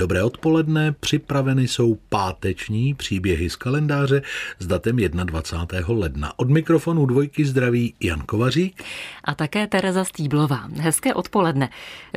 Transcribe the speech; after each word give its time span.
Dobré 0.00 0.22
odpoledne, 0.22 0.92
připraveny 0.92 1.68
jsou 1.68 1.94
páteční 2.08 2.94
příběhy 2.94 3.50
z 3.50 3.56
kalendáře 3.56 4.22
s 4.58 4.66
datem 4.66 4.96
21. 4.96 5.94
ledna. 5.94 6.32
Od 6.38 6.50
mikrofonu 6.50 7.06
dvojky 7.06 7.44
zdraví 7.44 7.94
Jan 8.00 8.20
Kovařík 8.20 8.82
a 9.24 9.34
také 9.34 9.66
Tereza 9.66 10.04
Stýblová. 10.04 10.68
Hezké 10.76 11.14
odpoledne. 11.14 11.68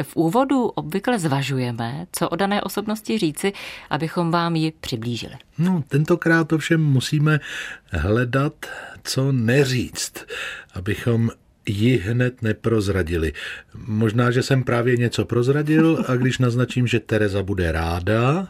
V 0.04 0.16
úvodu 0.16 0.66
obvykle 0.66 1.20
zvažujeme, 1.20 2.06
co 2.12 2.30
o 2.30 2.36
dané 2.36 2.62
osobnosti 2.62 3.18
říci, 3.18 3.54
abychom 3.90 4.32
vám 4.32 4.56
ji 4.56 4.72
přiblížili. 4.72 5.36
No, 5.58 5.84
tentokrát 5.88 6.54
ovšem 6.54 6.84
musíme 6.84 7.40
hledat, 7.92 8.66
co 9.04 9.32
neříct, 9.32 10.26
abychom 10.74 11.30
ji 11.66 11.98
hned 11.98 12.42
neprozradili. 12.42 13.34
Možná, 13.76 14.32
že 14.32 14.44
jsem 14.44 14.64
právě 14.64 14.98
něco 14.98 15.26
prozradil 15.26 16.06
a 16.08 16.16
když 16.16 16.38
naznačím, 16.38 16.88
že 16.88 17.00
Tereza 17.00 17.44
bude 17.44 17.72
ráda, 17.72 18.48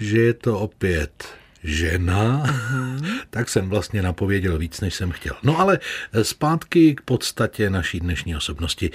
že 0.00 0.18
je 0.18 0.34
to 0.34 0.58
opět 0.58 1.28
žena, 1.64 2.42
uh-huh. 2.46 3.20
tak 3.30 3.48
jsem 3.48 3.68
vlastně 3.68 4.02
napověděl 4.02 4.58
víc, 4.58 4.80
než 4.80 4.94
jsem 4.94 5.10
chtěl. 5.10 5.34
No 5.42 5.60
ale 5.60 5.78
zpátky 6.22 6.94
k 6.94 7.00
podstatě 7.00 7.70
naší 7.70 8.00
dnešní 8.00 8.36
osobnosti. 8.36 8.90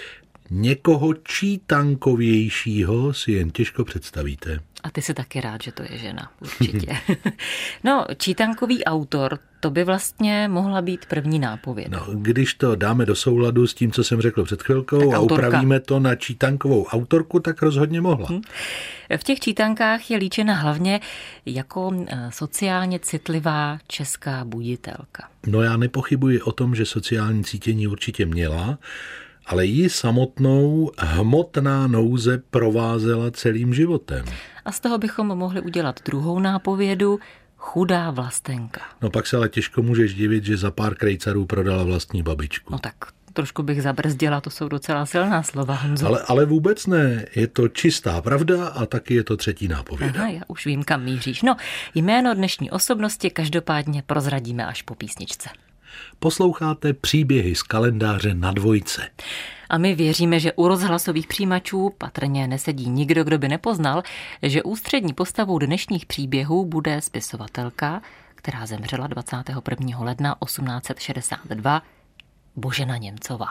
Někoho 0.49 1.13
čítankovějšího 1.13 3.13
si 3.13 3.31
jen 3.31 3.51
těžko 3.51 3.85
představíte. 3.85 4.59
A 4.83 4.91
ty 4.91 5.01
jsi 5.01 5.13
taky 5.13 5.41
rád, 5.41 5.63
že 5.63 5.71
to 5.71 5.83
je 5.83 5.97
žena, 5.97 6.31
určitě. 6.41 6.97
no, 7.83 8.05
čítankový 8.17 8.83
autor, 8.83 9.39
to 9.59 9.69
by 9.69 9.83
vlastně 9.83 10.47
mohla 10.47 10.81
být 10.81 11.05
první 11.05 11.39
nápověda. 11.39 11.99
No, 11.99 12.13
když 12.13 12.53
to 12.53 12.75
dáme 12.75 13.05
do 13.05 13.15
souladu 13.15 13.67
s 13.67 13.73
tím, 13.73 13.91
co 13.91 14.03
jsem 14.03 14.21
řekl 14.21 14.43
před 14.43 14.63
chvilkou 14.63 15.13
a 15.13 15.19
upravíme 15.19 15.79
to 15.79 15.99
na 15.99 16.15
čítankovou 16.15 16.85
autorku, 16.85 17.39
tak 17.39 17.61
rozhodně 17.61 18.01
mohla. 18.01 18.27
Hm. 18.31 18.41
V 19.17 19.23
těch 19.23 19.39
čítankách 19.39 20.11
je 20.11 20.17
líčena 20.17 20.53
hlavně 20.53 20.99
jako 21.45 22.05
eh, 22.07 22.29
sociálně 22.33 22.99
citlivá 22.99 23.79
česká 23.87 24.45
buditelka. 24.45 25.27
No 25.47 25.61
já 25.61 25.77
nepochybuji 25.77 26.41
o 26.41 26.51
tom, 26.51 26.75
že 26.75 26.85
sociální 26.85 27.43
cítění 27.43 27.87
určitě 27.87 28.25
měla, 28.25 28.77
ale 29.45 29.65
ji 29.65 29.89
samotnou 29.89 30.91
hmotná 30.97 31.87
nouze 31.87 32.37
provázela 32.49 33.31
celým 33.31 33.73
životem. 33.73 34.25
A 34.65 34.71
z 34.71 34.79
toho 34.79 34.97
bychom 34.97 35.27
mohli 35.27 35.61
udělat 35.61 35.99
druhou 36.05 36.39
nápovědu, 36.39 37.19
chudá 37.57 38.11
vlastenka. 38.11 38.81
No 39.01 39.09
pak 39.09 39.27
se 39.27 39.37
ale 39.37 39.49
těžko 39.49 39.81
můžeš 39.81 40.13
divit, 40.13 40.43
že 40.43 40.57
za 40.57 40.71
pár 40.71 40.95
krejcarů 40.95 41.45
prodala 41.45 41.83
vlastní 41.83 42.23
babičku. 42.23 42.73
No 42.73 42.79
tak 42.79 42.95
trošku 43.33 43.63
bych 43.63 43.81
zabrzdila, 43.81 44.41
to 44.41 44.49
jsou 44.49 44.67
docela 44.67 45.05
silná 45.05 45.43
slova, 45.43 45.75
Honzo. 45.75 46.07
Ale, 46.07 46.21
ale 46.27 46.45
vůbec 46.45 46.87
ne, 46.87 47.25
je 47.35 47.47
to 47.47 47.67
čistá 47.67 48.21
pravda 48.21 48.67
a 48.67 48.85
taky 48.85 49.15
je 49.15 49.23
to 49.23 49.37
třetí 49.37 49.67
nápověda. 49.67 50.19
Aha, 50.19 50.29
já 50.29 50.41
už 50.47 50.65
vím, 50.65 50.83
kam 50.83 51.03
míříš. 51.03 51.41
No, 51.41 51.55
jméno 51.95 52.33
dnešní 52.33 52.71
osobnosti 52.71 53.29
každopádně 53.29 54.03
prozradíme 54.05 54.65
až 54.65 54.81
po 54.81 54.95
písničce. 54.95 55.49
Posloucháte 56.19 56.93
příběhy 56.93 57.55
z 57.55 57.63
kalendáře 57.63 58.33
na 58.33 58.51
dvojce. 58.51 59.09
A 59.69 59.77
my 59.77 59.95
věříme, 59.95 60.39
že 60.39 60.53
u 60.53 60.67
rozhlasových 60.67 61.27
přijímačů 61.27 61.93
patrně 61.97 62.47
nesedí 62.47 62.89
nikdo, 62.89 63.23
kdo 63.23 63.37
by 63.37 63.49
nepoznal, 63.49 64.03
že 64.41 64.63
ústřední 64.63 65.13
postavou 65.13 65.59
dnešních 65.59 66.05
příběhů 66.05 66.65
bude 66.65 67.01
spisovatelka, 67.01 68.01
která 68.35 68.65
zemřela 68.65 69.07
21. 69.07 69.99
ledna 69.99 70.35
1862, 70.45 71.81
Božena 72.55 72.97
Němcová. 72.97 73.47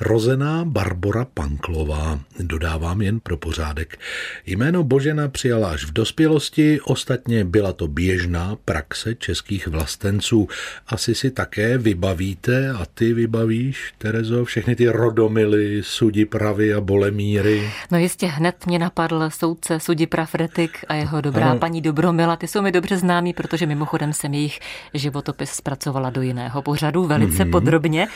Rozená 0.00 0.64
Barbora 0.64 1.26
Panklová, 1.34 2.20
dodávám 2.40 3.02
jen 3.02 3.20
pro 3.20 3.36
pořádek. 3.36 3.98
Jméno 4.46 4.84
Božena 4.84 5.28
přijala 5.28 5.70
až 5.70 5.84
v 5.84 5.92
dospělosti, 5.92 6.80
ostatně 6.80 7.44
byla 7.44 7.72
to 7.72 7.88
běžná 7.88 8.56
praxe 8.64 9.14
českých 9.14 9.68
vlastenců. 9.68 10.48
Asi 10.86 11.14
si 11.14 11.30
také 11.30 11.78
vybavíte 11.78 12.70
a 12.70 12.86
ty 12.94 13.12
vybavíš, 13.12 13.94
Terezo, 13.98 14.44
všechny 14.44 14.76
ty 14.76 14.88
rodomily, 14.88 15.82
Sudipravy 15.82 16.74
a 16.74 16.80
Bolemíry. 16.80 17.70
No 17.90 17.98
jistě 17.98 18.26
hned 18.26 18.66
mě 18.66 18.78
napadl 18.78 19.30
soudce 19.30 19.80
Sudiprav 19.80 20.34
Retik 20.34 20.84
a 20.88 20.94
jeho 20.94 21.20
dobrá 21.20 21.50
ano. 21.50 21.58
paní 21.58 21.80
Dobromila. 21.80 22.36
Ty 22.36 22.48
jsou 22.48 22.62
mi 22.62 22.72
dobře 22.72 22.96
známí, 22.96 23.32
protože 23.32 23.66
mimochodem 23.66 24.12
jsem 24.12 24.34
jejich 24.34 24.60
životopis 24.94 25.50
zpracovala 25.50 26.10
do 26.10 26.22
jiného 26.22 26.62
pořadu 26.62 27.04
velice 27.06 27.44
mm-hmm. 27.44 27.50
podrobně. 27.50 28.06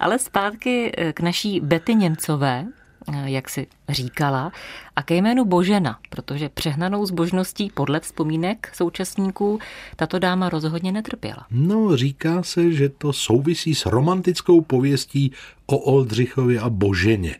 Ale 0.00 0.18
zpátky 0.18 0.92
k 1.12 1.20
naší 1.20 1.60
Betty 1.60 1.94
Němcové, 1.94 2.66
eh, 3.12 3.30
jak 3.30 3.50
si 3.50 3.66
říkala, 3.88 4.52
a 4.96 5.02
ke 5.02 5.14
jménu 5.14 5.44
Božena, 5.44 5.98
protože 6.10 6.48
přehnanou 6.48 7.06
zbožností 7.06 7.70
podle 7.74 8.00
vzpomínek 8.00 8.70
současníků 8.74 9.58
tato 9.96 10.18
dáma 10.18 10.48
rozhodně 10.48 10.92
netrpěla. 10.92 11.46
No, 11.50 11.96
říká 11.96 12.42
se, 12.42 12.72
že 12.72 12.88
to 12.88 13.12
souvisí 13.12 13.74
s 13.74 13.86
romantickou 13.86 14.60
pověstí 14.60 15.32
o 15.66 15.78
Oldřichovi 15.78 16.58
a 16.58 16.70
Boženě. 16.70 17.36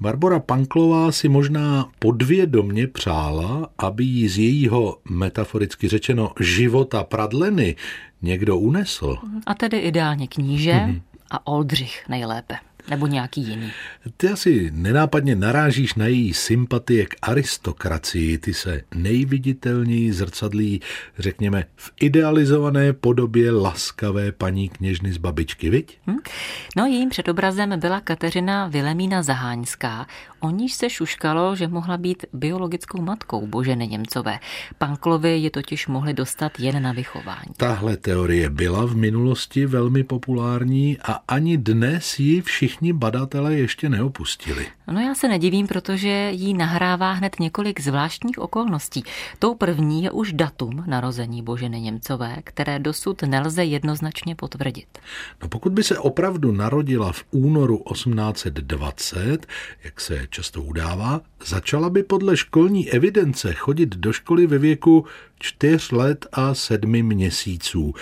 Barbara 0.00 0.40
Panklová 0.40 1.12
si 1.12 1.28
možná 1.28 1.88
podvědomně 1.98 2.86
přála, 2.86 3.68
aby 3.78 4.04
jí 4.04 4.28
z 4.28 4.38
jejího, 4.38 4.98
metaforicky 5.10 5.88
řečeno, 5.88 6.32
života 6.40 7.04
pradleny 7.04 7.76
někdo 8.22 8.58
unesl. 8.58 9.16
A 9.46 9.54
tedy 9.54 9.78
ideálně 9.78 10.28
kníže 10.28 10.72
mm-hmm. 10.72 11.00
a 11.30 11.46
Oldřich 11.46 12.08
nejlépe 12.08 12.54
nebo 12.88 13.06
nějaký 13.06 13.40
jiný. 13.40 13.72
Ty 14.16 14.28
asi 14.28 14.70
nenápadně 14.74 15.36
narážíš 15.36 15.94
na 15.94 16.06
její 16.06 16.34
sympatie 16.34 17.06
k 17.06 17.14
aristokracii. 17.22 18.38
Ty 18.38 18.54
se 18.54 18.82
nejviditelněji 18.94 20.12
zrcadlí, 20.12 20.80
řekněme, 21.18 21.64
v 21.76 21.92
idealizované 22.00 22.92
podobě 22.92 23.50
laskavé 23.50 24.32
paní 24.32 24.68
kněžny 24.68 25.12
z 25.12 25.16
babičky, 25.16 25.70
viď? 25.70 25.98
Hm? 26.06 26.16
No 26.76 26.86
jejím 26.86 27.08
předobrazem 27.08 27.80
byla 27.80 28.00
Kateřina 28.00 28.68
Vilemína 28.68 29.22
Zaháňská, 29.22 30.06
o 30.40 30.50
níž 30.50 30.72
se 30.74 30.90
šuškalo, 30.90 31.56
že 31.56 31.68
mohla 31.68 31.96
být 31.96 32.24
biologickou 32.32 33.02
matkou 33.02 33.46
Boženy 33.46 33.88
Němcové. 33.88 34.38
Panklovi 34.78 35.38
je 35.38 35.50
totiž 35.50 35.86
mohli 35.86 36.14
dostat 36.14 36.60
jen 36.60 36.82
na 36.82 36.92
vychování. 36.92 37.54
Tahle 37.56 37.96
teorie 37.96 38.50
byla 38.50 38.86
v 38.86 38.96
minulosti 38.96 39.66
velmi 39.66 40.04
populární 40.04 40.98
a 40.98 41.12
ani 41.28 41.58
dnes 41.58 42.18
ji 42.18 42.40
všichni 42.40 42.70
všichni 42.80 42.92
badatelé 42.92 43.54
ještě 43.54 43.88
neopustili. 43.88 44.66
No 44.92 45.00
já 45.00 45.14
se 45.14 45.28
nedivím, 45.28 45.66
protože 45.66 46.30
jí 46.32 46.54
nahrává 46.54 47.12
hned 47.12 47.36
několik 47.40 47.80
zvláštních 47.80 48.38
okolností. 48.38 49.04
Tou 49.38 49.54
první 49.54 50.02
je 50.02 50.10
už 50.10 50.32
datum 50.32 50.84
narození 50.86 51.42
Boženy 51.42 51.80
Němcové, 51.80 52.36
které 52.44 52.78
dosud 52.78 53.22
nelze 53.22 53.64
jednoznačně 53.64 54.34
potvrdit. 54.34 54.98
No 55.42 55.48
pokud 55.48 55.72
by 55.72 55.82
se 55.82 55.98
opravdu 55.98 56.52
narodila 56.52 57.12
v 57.12 57.24
únoru 57.30 57.82
1820, 57.92 59.46
jak 59.84 60.00
se 60.00 60.26
často 60.30 60.62
udává, 60.62 61.20
začala 61.44 61.90
by 61.90 62.02
podle 62.02 62.36
školní 62.36 62.90
evidence 62.90 63.54
chodit 63.54 63.96
do 63.96 64.12
školy 64.12 64.46
ve 64.46 64.58
věku 64.58 65.06
čtyř 65.40 65.90
let 65.90 66.26
a 66.32 66.54
sedmi 66.54 67.02
měsíců. 67.02 67.94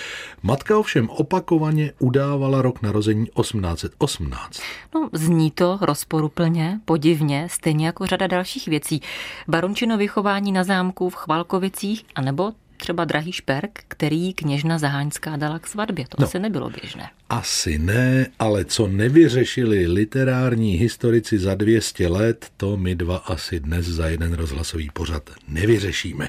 Matka 0.42 0.78
ovšem 0.78 1.10
opakovaně 1.10 1.92
udávala 1.98 2.62
rok 2.62 2.82
narození 2.82 3.26
1818. 3.40 4.60
No, 4.94 5.08
zní 5.12 5.50
to 5.50 5.78
rozporuplně, 5.80 6.80
podivně, 6.84 7.48
stejně 7.50 7.86
jako 7.86 8.06
řada 8.06 8.26
dalších 8.26 8.68
věcí. 8.68 9.02
Barončino 9.48 9.98
vychování 9.98 10.52
na 10.52 10.64
zámku 10.64 11.10
v 11.10 11.14
Chvalkovicích, 11.14 12.04
anebo 12.14 12.52
třeba 12.78 13.04
drahý 13.04 13.32
šperk, 13.32 13.84
který 13.88 14.34
kněžna 14.34 14.78
Zaháňská 14.78 15.36
dala 15.36 15.58
k 15.58 15.66
svatbě. 15.66 16.04
To 16.08 16.16
no, 16.18 16.26
asi 16.26 16.38
nebylo 16.38 16.70
běžné. 16.70 17.10
Asi 17.30 17.78
ne, 17.78 18.26
ale 18.38 18.64
co 18.64 18.88
nevyřešili 18.88 19.86
literární 19.86 20.74
historici 20.74 21.38
za 21.38 21.54
200 21.54 22.08
let, 22.08 22.46
to 22.56 22.76
my 22.76 22.94
dva 22.94 23.16
asi 23.16 23.60
dnes 23.60 23.86
za 23.86 24.08
jeden 24.08 24.32
rozhlasový 24.32 24.90
pořad 24.92 25.30
nevyřešíme. 25.48 26.28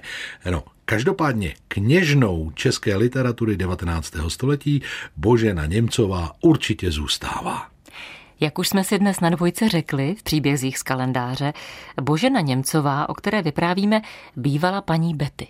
No, 0.52 0.64
Každopádně 0.90 1.54
kněžnou 1.68 2.52
české 2.56 2.96
literatury 2.96 3.58
19. 3.58 4.14
století 4.28 4.82
Božena 5.18 5.66
Němcová 5.66 6.32
určitě 6.42 6.92
zůstává. 6.92 7.68
Jak 8.40 8.60
už 8.60 8.68
jsme 8.68 8.84
si 8.84 9.00
dnes 9.00 9.20
na 9.20 9.30
dvojce 9.30 9.70
řekli 9.70 10.16
v 10.16 10.24
příbězích 10.24 10.78
z 10.78 10.84
kalendáře, 10.84 11.54
Božena 12.02 12.42
Němcová, 12.42 13.10
o 13.10 13.14
které 13.14 13.42
vyprávíme, 13.42 14.02
bývala 14.36 14.82
paní 14.82 15.16
Betty. 15.16 15.48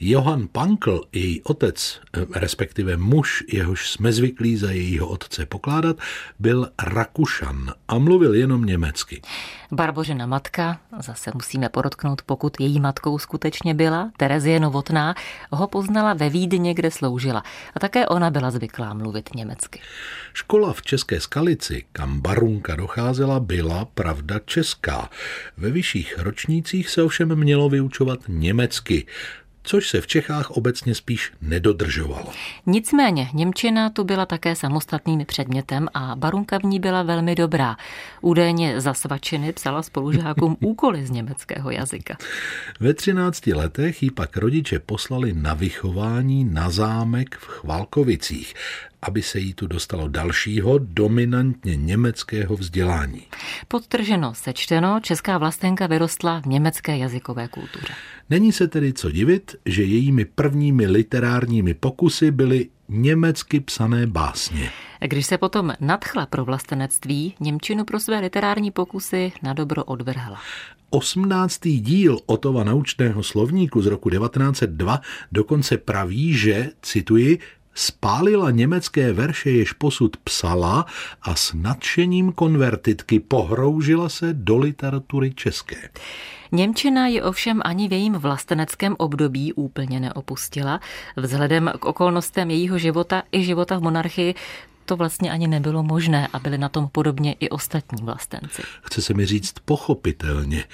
Johann 0.00 0.48
Pankl, 0.52 1.00
její 1.12 1.42
otec, 1.42 2.00
respektive 2.34 2.96
muž, 2.96 3.44
jehož 3.52 3.90
jsme 3.90 4.12
zvyklí 4.12 4.56
za 4.56 4.70
jejího 4.70 5.08
otce 5.08 5.46
pokládat, 5.46 5.96
byl 6.38 6.68
Rakušan 6.82 7.72
a 7.88 7.98
mluvil 7.98 8.34
jenom 8.34 8.64
německy. 8.64 9.22
Barbořina 9.72 10.26
matka, 10.26 10.80
zase 11.00 11.30
musíme 11.34 11.68
podotknout, 11.68 12.22
pokud 12.22 12.60
její 12.60 12.80
matkou 12.80 13.18
skutečně 13.18 13.74
byla, 13.74 14.10
Terezie 14.16 14.60
Novotná, 14.60 15.14
ho 15.50 15.66
poznala 15.66 16.14
ve 16.14 16.30
Vídni, 16.30 16.74
kde 16.74 16.90
sloužila. 16.90 17.42
A 17.74 17.80
také 17.80 18.06
ona 18.06 18.30
byla 18.30 18.50
zvyklá 18.50 18.94
mluvit 18.94 19.34
německy. 19.34 19.80
Škola 20.32 20.72
v 20.72 20.82
České 20.82 21.20
Skalici, 21.20 21.84
kam 21.92 22.20
Barunka 22.20 22.76
docházela, 22.76 23.40
byla 23.40 23.84
pravda 23.84 24.38
česká. 24.44 25.08
Ve 25.56 25.70
vyšších 25.70 26.18
ročnících 26.18 26.90
se 26.90 27.02
ovšem 27.02 27.36
mělo 27.36 27.68
vyučovat 27.68 28.20
německy 28.28 29.06
což 29.62 29.88
se 29.88 30.00
v 30.00 30.06
Čechách 30.06 30.50
obecně 30.50 30.94
spíš 30.94 31.32
nedodržovalo. 31.42 32.32
Nicméně 32.66 33.28
Němčina 33.34 33.90
tu 33.90 34.04
byla 34.04 34.26
také 34.26 34.56
samostatným 34.56 35.24
předmětem 35.26 35.88
a 35.94 36.16
Barunka 36.16 36.58
v 36.58 36.62
ní 36.62 36.80
byla 36.80 37.02
velmi 37.02 37.34
dobrá. 37.34 37.76
Údajně 38.20 38.80
za 38.80 38.94
svačiny 38.94 39.52
psala 39.52 39.82
spolužákům 39.82 40.56
úkoly 40.60 41.06
z 41.06 41.10
německého 41.10 41.70
jazyka. 41.70 42.16
Ve 42.80 42.94
13 42.94 43.46
letech 43.46 44.02
jí 44.02 44.10
pak 44.10 44.36
rodiče 44.36 44.78
poslali 44.78 45.32
na 45.32 45.54
vychování 45.54 46.44
na 46.44 46.70
zámek 46.70 47.36
v 47.36 47.46
Chvalkovicích, 47.46 48.54
aby 49.02 49.22
se 49.22 49.38
jí 49.38 49.54
tu 49.54 49.66
dostalo 49.66 50.08
dalšího 50.08 50.78
dominantně 50.78 51.76
německého 51.76 52.56
vzdělání. 52.56 53.22
Podtrženo 53.68 54.34
sečteno, 54.34 55.00
česká 55.02 55.38
vlastenka 55.38 55.86
vyrostla 55.86 56.40
v 56.40 56.46
německé 56.46 56.98
jazykové 56.98 57.48
kultuře. 57.48 57.94
Není 58.30 58.52
se 58.52 58.68
tedy 58.68 58.92
co 58.92 59.10
divit, 59.10 59.56
že 59.66 59.82
jejími 59.82 60.24
prvními 60.24 60.86
literárními 60.86 61.74
pokusy 61.74 62.30
byly 62.30 62.68
německy 62.88 63.60
psané 63.60 64.06
básně. 64.06 64.70
Když 65.00 65.26
se 65.26 65.38
potom 65.38 65.72
nadchla 65.80 66.26
pro 66.26 66.44
vlastenectví, 66.44 67.34
Němčinu 67.40 67.84
pro 67.84 68.00
své 68.00 68.20
literární 68.20 68.70
pokusy 68.70 69.32
na 69.42 69.52
dobro 69.52 69.84
odvrhla. 69.84 70.40
18. 70.90 71.60
díl 71.62 72.18
Otova 72.26 72.64
naučného 72.64 73.22
slovníku 73.22 73.82
z 73.82 73.86
roku 73.86 74.10
1902 74.10 75.00
dokonce 75.32 75.78
praví, 75.78 76.34
že, 76.34 76.70
cituji, 76.82 77.38
spálila 77.74 78.50
německé 78.50 79.12
verše, 79.12 79.50
jež 79.50 79.72
posud 79.72 80.16
psala 80.16 80.86
a 81.22 81.34
s 81.34 81.52
nadšením 81.54 82.32
konvertitky 82.32 83.20
pohroužila 83.20 84.08
se 84.08 84.32
do 84.32 84.58
literatury 84.58 85.34
české. 85.34 85.88
Němčina 86.52 87.06
ji 87.06 87.22
ovšem 87.22 87.60
ani 87.64 87.88
v 87.88 87.92
jejím 87.92 88.14
vlasteneckém 88.14 88.94
období 88.98 89.52
úplně 89.52 90.00
neopustila. 90.00 90.80
Vzhledem 91.16 91.72
k 91.78 91.84
okolnostem 91.84 92.50
jejího 92.50 92.78
života 92.78 93.22
i 93.32 93.44
života 93.44 93.78
v 93.78 93.82
monarchii 93.82 94.34
to 94.84 94.96
vlastně 94.96 95.30
ani 95.30 95.48
nebylo 95.48 95.82
možné 95.82 96.28
a 96.32 96.38
byli 96.38 96.58
na 96.58 96.68
tom 96.68 96.88
podobně 96.92 97.32
i 97.32 97.48
ostatní 97.48 98.02
vlastenci. 98.02 98.62
Chce 98.82 99.02
se 99.02 99.14
mi 99.14 99.26
říct 99.26 99.54
pochopitelně. 99.64 100.64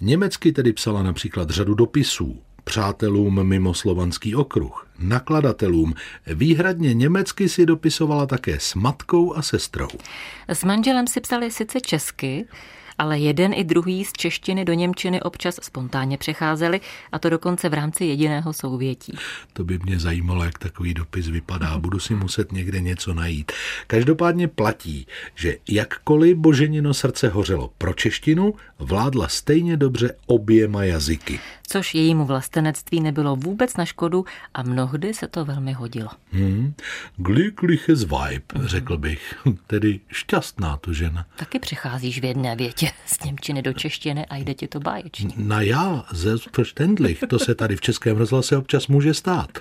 Německy 0.00 0.52
tedy 0.52 0.72
psala 0.72 1.02
například 1.02 1.50
řadu 1.50 1.74
dopisů, 1.74 2.42
přátelům 2.64 3.46
mimo 3.46 3.74
slovanský 3.74 4.34
okruh, 4.34 4.86
nakladatelům. 4.98 5.94
Výhradně 6.26 6.94
německy 6.94 7.48
si 7.48 7.66
dopisovala 7.66 8.26
také 8.26 8.60
s 8.60 8.74
matkou 8.74 9.34
a 9.34 9.42
sestrou. 9.42 9.88
S 10.48 10.64
manželem 10.64 11.06
si 11.06 11.20
psali 11.20 11.50
sice 11.50 11.80
česky, 11.80 12.46
ale 12.98 13.18
jeden 13.18 13.52
i 13.54 13.64
druhý 13.64 14.04
z 14.04 14.12
češtiny 14.12 14.64
do 14.64 14.72
němčiny 14.72 15.22
občas 15.22 15.54
spontánně 15.62 16.18
přecházeli, 16.18 16.80
a 17.12 17.18
to 17.18 17.30
dokonce 17.30 17.68
v 17.68 17.74
rámci 17.74 18.04
jediného 18.04 18.52
souvětí. 18.52 19.16
To 19.52 19.64
by 19.64 19.78
mě 19.78 19.98
zajímalo, 19.98 20.44
jak 20.44 20.58
takový 20.58 20.94
dopis 20.94 21.28
vypadá. 21.28 21.78
Budu 21.78 21.98
si 21.98 22.14
muset 22.14 22.52
někde 22.52 22.80
něco 22.80 23.14
najít. 23.14 23.52
Každopádně 23.86 24.48
platí, 24.48 25.06
že 25.34 25.56
jakkoliv 25.68 26.36
Boženino 26.36 26.94
srdce 26.94 27.28
hořelo 27.28 27.70
pro 27.78 27.92
češtinu, 27.92 28.54
vládla 28.78 29.28
stejně 29.28 29.76
dobře 29.76 30.16
oběma 30.26 30.84
jazyky. 30.84 31.40
Což 31.66 31.94
jejímu 31.94 32.24
vlastenectví 32.24 33.00
nebylo 33.00 33.36
vůbec 33.36 33.76
na 33.76 33.84
škodu 33.84 34.24
a 34.54 34.62
mnohdy 34.62 35.14
se 35.14 35.28
to 35.28 35.44
velmi 35.44 35.72
hodilo. 35.72 36.08
Hmm. 36.32 36.74
Glückliches 37.18 38.04
Weib, 38.04 38.44
řekl 38.64 38.98
bych. 38.98 39.34
Tedy 39.66 40.00
šťastná 40.12 40.76
to 40.76 40.92
žena. 40.92 41.26
Taky 41.36 41.58
přecházíš 41.58 42.20
v 42.20 42.24
jedné 42.24 42.56
větě 42.56 42.83
prostě 42.90 43.22
z 43.22 43.24
Němčiny 43.24 43.62
do 43.62 43.72
češtiny 43.72 44.26
a 44.26 44.36
jde 44.36 44.54
ti 44.54 44.68
to 44.68 44.80
báječně. 44.80 45.34
Na 45.36 45.60
já, 45.60 46.04
selbstverständlich, 46.14 47.24
to 47.28 47.38
se 47.38 47.54
tady 47.54 47.76
v 47.76 47.80
Českém 47.80 48.16
rozhlase 48.16 48.56
občas 48.56 48.86
může 48.86 49.14
stát. 49.14 49.58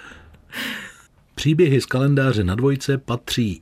Příběhy 1.44 1.82
z 1.82 1.86
kalendáře 1.86 2.44
na 2.44 2.56
dvojce 2.56 2.98
patří 2.98 3.62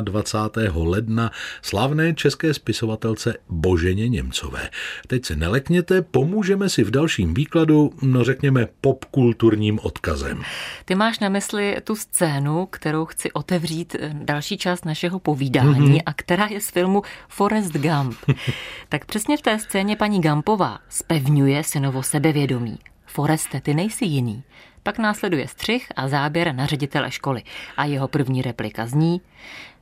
21. 0.00 0.72
ledna 0.76 1.30
slavné 1.62 2.14
české 2.14 2.54
spisovatelce 2.54 3.34
Boženě 3.48 4.08
Němcové. 4.08 4.70
Teď 5.06 5.24
se 5.24 5.36
nelekněte, 5.36 6.02
pomůžeme 6.02 6.68
si 6.68 6.84
v 6.84 6.90
dalším 6.90 7.34
výkladu, 7.34 7.90
no 8.02 8.24
řekněme 8.24 8.68
popkulturním 8.80 9.78
odkazem. 9.82 10.42
Ty 10.84 10.94
máš 10.94 11.18
na 11.18 11.28
mysli 11.28 11.76
tu 11.84 11.96
scénu, 11.96 12.66
kterou 12.66 13.04
chci 13.04 13.32
otevřít 13.32 13.96
eh, 14.00 14.10
další 14.14 14.58
část 14.58 14.84
našeho 14.84 15.18
povídání 15.18 15.98
mm-hmm. 15.98 16.02
a 16.06 16.12
která 16.12 16.46
je 16.46 16.60
z 16.60 16.70
filmu 16.70 17.02
Forrest 17.28 17.72
Gump. 17.72 18.16
tak 18.88 19.04
přesně 19.04 19.36
v 19.36 19.42
té 19.42 19.58
scéně 19.58 19.96
paní 19.96 20.20
Gumpová 20.20 20.78
spevňuje 20.88 21.64
synovo 21.64 22.02
sebevědomí. 22.02 22.78
Foreste, 23.06 23.60
ty 23.60 23.74
nejsi 23.74 24.04
jiný. 24.04 24.42
Pak 24.82 24.98
následuje 24.98 25.48
střih 25.48 25.86
a 25.96 26.08
záběr 26.08 26.54
na 26.54 26.66
ředitele 26.66 27.10
školy. 27.10 27.42
A 27.76 27.84
jeho 27.84 28.08
první 28.08 28.42
replika 28.42 28.86
zní, 28.86 29.20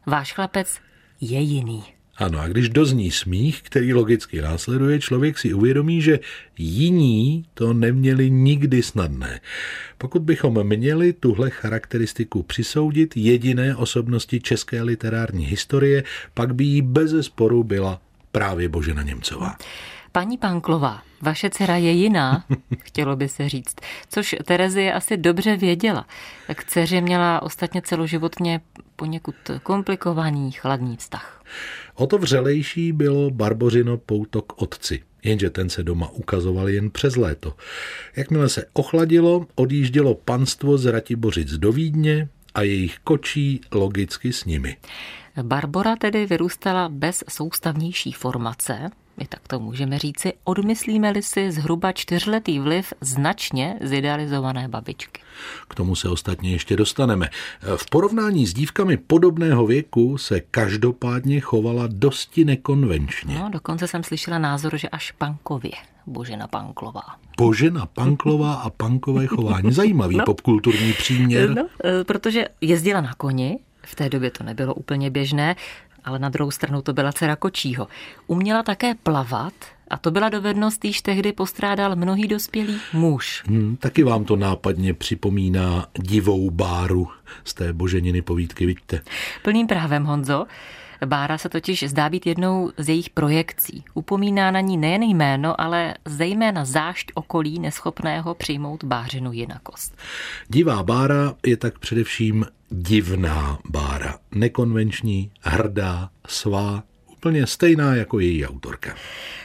váš 0.06 0.32
chlapec 0.32 0.80
je 1.20 1.40
jiný. 1.40 1.84
Ano, 2.16 2.40
a 2.40 2.48
když 2.48 2.68
dozní 2.68 3.10
smích, 3.10 3.62
který 3.62 3.94
logicky 3.94 4.42
následuje, 4.42 5.00
člověk 5.00 5.38
si 5.38 5.54
uvědomí, 5.54 6.02
že 6.02 6.18
jiní 6.58 7.44
to 7.54 7.72
neměli 7.72 8.30
nikdy 8.30 8.82
snadné. 8.82 9.40
Pokud 9.98 10.22
bychom 10.22 10.64
měli 10.64 11.12
tuhle 11.12 11.50
charakteristiku 11.50 12.42
přisoudit 12.42 13.16
jediné 13.16 13.76
osobnosti 13.76 14.40
české 14.40 14.82
literární 14.82 15.46
historie, 15.46 16.04
pak 16.34 16.54
by 16.54 16.64
jí 16.64 16.82
bez 16.82 17.26
sporu 17.26 17.64
byla 17.64 18.00
právě 18.32 18.68
Božena 18.68 19.02
Němcová. 19.02 19.56
Paní 20.12 20.38
Panklová, 20.38 21.02
vaše 21.22 21.50
dcera 21.50 21.76
je 21.76 21.90
jiná, 21.90 22.44
chtělo 22.78 23.16
by 23.16 23.28
se 23.28 23.48
říct, 23.48 23.76
což 24.08 24.36
Terezie 24.44 24.92
asi 24.92 25.16
dobře 25.16 25.56
věděla. 25.56 26.06
K 26.54 26.64
dceři 26.64 27.00
měla 27.00 27.42
ostatně 27.42 27.82
celoživotně 27.82 28.60
poněkud 28.96 29.34
komplikovaný 29.62 30.52
chladný 30.52 30.96
vztah. 30.96 31.42
O 31.94 32.06
to 32.06 32.18
vřelejší 32.18 32.92
bylo 32.92 33.30
Barbořino 33.30 33.98
pouto 33.98 34.42
k 34.42 34.62
otci, 34.62 35.02
jenže 35.24 35.50
ten 35.50 35.68
se 35.68 35.82
doma 35.82 36.08
ukazoval 36.08 36.68
jen 36.68 36.90
přes 36.90 37.16
léto. 37.16 37.54
Jakmile 38.16 38.48
se 38.48 38.64
ochladilo, 38.72 39.46
odjíždělo 39.54 40.14
panstvo 40.14 40.78
z 40.78 40.86
Ratibořic 40.86 41.52
do 41.52 41.72
Vídně 41.72 42.28
a 42.54 42.62
jejich 42.62 42.98
kočí 43.04 43.60
logicky 43.72 44.32
s 44.32 44.44
nimi. 44.44 44.76
Barbora 45.42 45.96
tedy 45.96 46.26
vyrůstala 46.26 46.88
bez 46.88 47.24
soustavnější 47.28 48.12
formace, 48.12 48.90
my 49.18 49.26
tak 49.26 49.48
to 49.48 49.60
můžeme 49.60 49.98
říci, 49.98 50.32
odmyslíme-li 50.44 51.22
si 51.22 51.52
zhruba 51.52 51.92
čtyřletý 51.92 52.58
vliv 52.58 52.92
značně 53.00 53.78
zidealizované 53.80 54.68
babičky. 54.68 55.22
K 55.68 55.74
tomu 55.74 55.96
se 55.96 56.08
ostatně 56.08 56.50
ještě 56.50 56.76
dostaneme. 56.76 57.28
V 57.76 57.90
porovnání 57.90 58.46
s 58.46 58.54
dívkami 58.54 58.96
podobného 58.96 59.66
věku 59.66 60.18
se 60.18 60.40
každopádně 60.40 61.40
chovala 61.40 61.84
dosti 61.86 62.44
nekonvenčně. 62.44 63.38
No, 63.38 63.48
dokonce 63.50 63.88
jsem 63.88 64.04
slyšela 64.04 64.38
názor, 64.38 64.78
že 64.78 64.88
až 64.88 65.12
pankově. 65.12 65.72
Božena 66.06 66.46
Panklová. 66.46 67.02
Božena 67.36 67.86
Panklová 67.86 68.54
a 68.54 68.70
pankové 68.70 69.26
chování. 69.26 69.72
Zajímavý 69.72 70.16
no. 70.16 70.24
popkulturní 70.24 70.92
příměr. 70.92 71.54
No, 71.54 71.66
e, 71.84 72.04
protože 72.04 72.44
jezdila 72.60 73.00
na 73.00 73.14
koni, 73.14 73.58
v 73.82 73.94
té 73.94 74.08
době 74.08 74.30
to 74.30 74.44
nebylo 74.44 74.74
úplně 74.74 75.10
běžné, 75.10 75.56
ale 76.04 76.18
na 76.18 76.28
druhou 76.28 76.50
stranu 76.50 76.82
to 76.82 76.92
byla 76.92 77.12
dcera 77.12 77.36
kočího. 77.36 77.88
Uměla 78.26 78.62
také 78.62 78.94
plavat 78.94 79.52
a 79.90 79.98
to 79.98 80.10
byla 80.10 80.28
dovednost, 80.28 80.84
již 80.84 81.00
tehdy 81.02 81.32
postrádal 81.32 81.96
mnohý 81.96 82.28
dospělý 82.28 82.80
muž. 82.92 83.44
Hmm, 83.46 83.76
taky 83.76 84.04
vám 84.04 84.24
to 84.24 84.36
nápadně 84.36 84.94
připomíná 84.94 85.86
divou 85.98 86.50
báru 86.50 87.08
z 87.44 87.54
té 87.54 87.72
boženiny 87.72 88.22
povídky, 88.22 88.66
vidíte. 88.66 89.00
Plným 89.42 89.66
právem, 89.66 90.04
Honzo. 90.04 90.46
Bára 91.06 91.38
se 91.38 91.48
totiž 91.48 91.82
zdá 91.82 92.08
být 92.08 92.26
jednou 92.26 92.72
z 92.76 92.88
jejich 92.88 93.10
projekcí. 93.10 93.84
Upomíná 93.94 94.50
na 94.50 94.60
ní 94.60 94.76
nejen 94.76 95.02
jméno, 95.02 95.60
ale 95.60 95.94
zejména 96.04 96.64
zášť 96.64 97.12
okolí 97.14 97.58
neschopného 97.58 98.34
přijmout 98.34 98.84
bářinu 98.84 99.32
jinakost. 99.32 99.96
Divá 100.48 100.82
Bára 100.82 101.34
je 101.46 101.56
tak 101.56 101.78
především 101.78 102.46
divná 102.70 103.58
Bára. 103.70 104.18
Nekonvenční, 104.34 105.30
hrdá, 105.40 106.10
svá, 106.26 106.82
úplně 107.18 107.46
stejná 107.46 107.94
jako 107.94 108.18
její 108.18 108.46
autorka. 108.46 108.94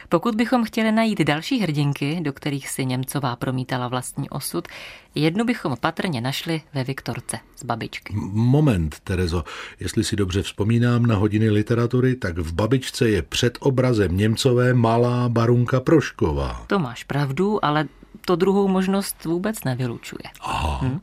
Pokud 0.08 0.34
bychom 0.34 0.64
chtěli 0.64 0.92
najít 0.92 1.20
další 1.20 1.60
hrdinky, 1.60 2.18
do 2.20 2.32
kterých 2.32 2.68
si 2.68 2.86
Němcová 2.86 3.36
promítala 3.36 3.88
vlastní 3.88 4.30
osud, 4.30 4.68
jednu 5.14 5.44
bychom 5.44 5.76
patrně 5.80 6.20
našli 6.20 6.62
ve 6.74 6.84
Viktorce 6.84 7.38
z 7.56 7.64
babičky. 7.64 8.14
Moment, 8.32 9.00
Terezo, 9.04 9.44
jestli 9.80 10.04
si 10.04 10.16
dobře 10.16 10.42
vzpomínám 10.42 11.06
na 11.06 11.16
hodiny 11.16 11.50
literatury, 11.50 12.14
tak 12.16 12.38
v 12.38 12.52
babičce 12.52 13.08
je 13.08 13.22
před 13.22 13.58
obrazem 13.60 14.16
Němcové 14.16 14.74
malá 14.74 15.28
barunka 15.28 15.80
Prošková. 15.80 16.64
To 16.66 16.78
máš 16.78 17.04
pravdu, 17.04 17.64
ale 17.64 17.88
to 18.20 18.36
druhou 18.36 18.68
možnost 18.68 19.24
vůbec 19.24 19.64
nevylučuje. 19.64 20.22
Aha. 20.40 20.78
Hm. 20.82 21.00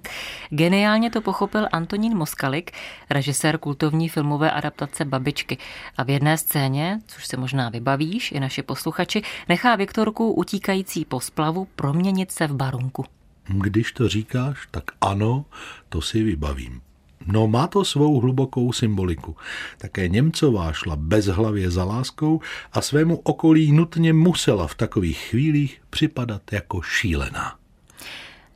Geniálně 0.50 1.10
to 1.10 1.22
pochopil 1.22 1.68
Antonín 1.72 2.18
Moskalik, 2.18 2.72
režisér 3.10 3.58
kultovní 3.58 4.10
filmové 4.10 4.52
adaptace 4.52 5.06
Babičky. 5.06 5.58
A 5.98 6.04
v 6.04 6.10
jedné 6.10 6.38
scéně, 6.38 7.00
což 7.08 7.28
se 7.28 7.38
možná 7.38 7.70
vybavíš, 7.70 8.32
i 8.32 8.40
naši 8.40 8.64
posluchači, 8.64 9.22
nechá 9.50 9.76
Viktorku 9.76 10.32
utíkající 10.32 11.06
po 11.06 11.20
splavu 11.20 11.68
proměnit 11.76 12.32
se 12.32 12.48
v 12.48 12.54
barunku. 12.54 13.06
Když 13.48 13.92
to 13.92 14.10
říkáš, 14.10 14.68
tak 14.72 14.84
ano, 15.02 15.46
to 15.90 16.02
si 16.02 16.24
vybavím. 16.24 16.82
No 17.26 17.48
má 17.48 17.68
to 17.68 17.86
svou 17.86 18.20
hlubokou 18.20 18.72
symboliku. 18.72 19.36
Také 19.78 20.08
Němcová 20.08 20.74
šla 20.74 20.96
bezhlavě 20.96 21.72
za 21.72 21.84
láskou 21.84 22.42
a 22.74 22.82
svému 22.82 23.18
okolí 23.24 23.72
nutně 23.72 24.14
musela 24.14 24.68
v 24.68 24.76
takových 24.76 25.20
chvílích 25.20 25.82
připadat 25.90 26.42
jako 26.52 26.82
šílená. 26.82 27.56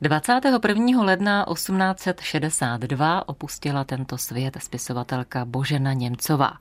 21. 0.00 1.02
ledna 1.02 1.46
1862 1.52 3.28
opustila 3.28 3.84
tento 3.84 4.18
svět 4.18 4.56
spisovatelka 4.60 5.44
Božena 5.44 5.92
Němcová. 5.92 6.52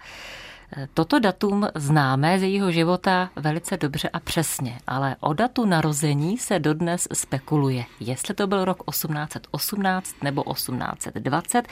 Toto 0.93 1.19
datum 1.19 1.67
známe 1.75 2.39
z 2.39 2.43
jejího 2.43 2.71
života 2.71 3.29
velice 3.35 3.77
dobře 3.77 4.09
a 4.09 4.19
přesně, 4.19 4.79
ale 4.87 5.15
o 5.19 5.33
datu 5.33 5.65
narození 5.65 6.37
se 6.37 6.59
dodnes 6.59 7.07
spekuluje, 7.13 7.85
jestli 7.99 8.33
to 8.33 8.47
byl 8.47 8.65
rok 8.65 8.83
1818 8.91 10.15
nebo 10.23 10.43
1820 10.53 11.67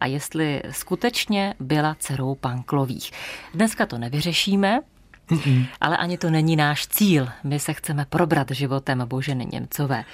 a 0.00 0.06
jestli 0.06 0.62
skutečně 0.70 1.54
byla 1.60 1.96
dcerou 1.98 2.34
Panklových. 2.34 3.10
Dneska 3.54 3.86
to 3.86 3.98
nevyřešíme, 3.98 4.80
Mm-mm. 5.30 5.66
Ale 5.80 5.96
ani 5.96 6.18
to 6.18 6.30
není 6.30 6.56
náš 6.56 6.86
cíl. 6.86 7.28
My 7.44 7.58
se 7.58 7.72
chceme 7.72 8.06
probrat 8.08 8.50
životem 8.50 9.02
Boženy 9.06 9.46
Němcové. 9.52 10.04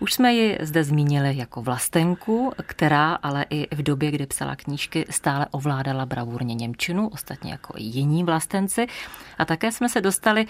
Už 0.00 0.12
jsme 0.12 0.34
ji 0.34 0.58
zde 0.60 0.84
zmínili 0.84 1.36
jako 1.36 1.62
vlastenku, 1.62 2.52
která 2.66 3.14
ale 3.14 3.44
i 3.50 3.76
v 3.76 3.82
době, 3.82 4.10
kdy 4.10 4.26
psala 4.26 4.56
knížky, 4.56 5.04
stále 5.10 5.46
ovládala 5.50 6.06
bravurně 6.06 6.54
Němčinu, 6.54 7.08
ostatně 7.08 7.52
jako 7.52 7.74
i 7.76 7.82
jiní 7.82 8.24
vlastenci. 8.24 8.86
A 9.38 9.44
také 9.44 9.72
jsme 9.72 9.88
se 9.88 10.00
dostali 10.00 10.46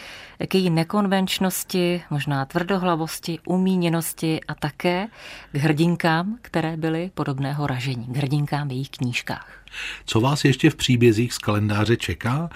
k 0.48 0.54
její 0.54 0.70
nekonvenčnosti, 0.70 2.02
možná 2.10 2.44
tvrdohlavosti, 2.44 3.38
umíněnosti 3.46 4.40
a 4.48 4.54
také 4.54 5.06
k 5.52 5.56
hrdinkám, 5.56 6.38
které 6.42 6.76
byly 6.76 7.10
podobného 7.14 7.66
ražení, 7.66 8.06
k 8.06 8.16
hrdinkám 8.16 8.68
v 8.68 8.72
jejich 8.72 8.90
knížkách. 8.90 9.57
Co 10.06 10.20
vás 10.20 10.44
ještě 10.44 10.70
v 10.70 10.76
příbězích 10.76 11.32
z 11.32 11.38
kalendáře 11.38 11.96
čeká? 11.96 12.50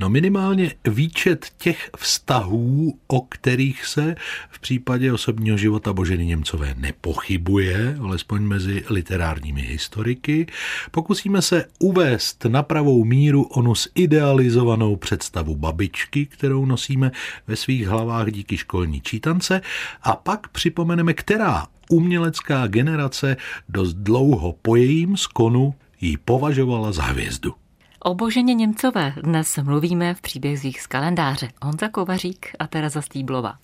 No 0.00 0.08
minimálně 0.08 0.72
výčet 0.84 1.46
těch 1.58 1.90
vztahů, 1.96 2.98
o 3.06 3.20
kterých 3.20 3.86
se 3.86 4.14
v 4.50 4.60
případě 4.60 5.12
osobního 5.12 5.56
života 5.56 5.92
Boženy 5.92 6.26
Němcové 6.26 6.74
nepochybuje, 6.78 7.96
alespoň 8.00 8.42
mezi 8.42 8.84
literárními 8.90 9.62
historiky. 9.62 10.46
Pokusíme 10.90 11.42
se 11.42 11.64
uvést 11.78 12.44
na 12.44 12.62
pravou 12.62 13.04
míru 13.04 13.42
onu 13.42 13.74
zidealizovanou 13.74 14.96
představu 14.96 15.56
babičky, 15.56 16.26
kterou 16.26 16.66
nosíme 16.66 17.10
ve 17.46 17.56
svých 17.56 17.88
hlavách 17.88 18.30
díky 18.30 18.56
školní 18.56 19.00
čítance 19.00 19.60
a 20.02 20.16
pak 20.16 20.48
připomeneme, 20.48 21.14
která 21.14 21.66
umělecká 21.90 22.66
generace 22.66 23.36
dost 23.68 23.94
dlouho 23.94 24.54
po 24.62 24.76
jejím 24.76 25.16
skonu 25.16 25.74
ji 26.00 26.16
považovala 26.16 26.92
za 26.92 27.02
hvězdu. 27.02 27.54
O 28.00 28.14
Boženě 28.14 28.54
Němcové 28.54 29.14
dnes 29.22 29.58
mluvíme 29.62 30.14
v 30.14 30.20
příbězích 30.20 30.80
z 30.80 30.86
kalendáře. 30.86 31.48
Honza 31.62 31.88
Kovařík 31.88 32.50
a 32.58 32.66
Tereza 32.66 33.02
Stýblova. 33.02 33.58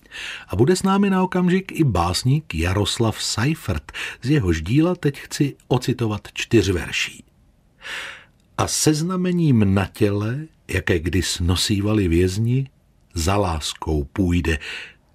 A 0.47 0.55
bude 0.55 0.75
s 0.75 0.83
námi 0.83 1.09
na 1.09 1.23
okamžik 1.23 1.71
i 1.79 1.83
básník 1.83 2.55
Jaroslav 2.55 3.23
Seifert. 3.23 3.91
Z 4.21 4.29
jehož 4.29 4.61
díla 4.61 4.95
teď 4.95 5.19
chci 5.19 5.55
ocitovat 5.67 6.27
čtyř 6.33 6.69
verší. 6.69 7.23
A 8.57 8.67
seznamením 8.67 9.73
na 9.73 9.85
těle, 9.85 10.39
jaké 10.67 10.99
kdys 10.99 11.39
nosívali 11.39 12.07
vězni, 12.07 12.69
za 13.13 13.37
láskou 13.37 14.03
půjde, 14.13 14.59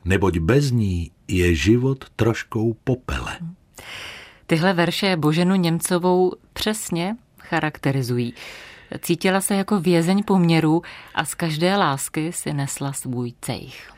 neboť 0.04 0.38
bez 0.38 0.70
ní 0.70 1.10
je 1.28 1.54
život 1.54 2.04
troškou 2.16 2.76
popele. 2.84 3.36
Hmm. 3.40 3.54
Tyhle 4.50 4.72
verše 4.72 5.16
Boženu 5.16 5.54
Němcovou 5.54 6.32
přesně 6.52 7.16
charakterizují. 7.40 8.34
Cítila 9.00 9.40
se 9.40 9.54
jako 9.54 9.80
vězeň 9.80 10.22
poměrů 10.22 10.82
a 11.14 11.24
z 11.24 11.34
každé 11.34 11.76
lásky 11.76 12.32
si 12.32 12.52
nesla 12.52 12.92
svůj 12.92 13.32
cejch. 13.40 13.92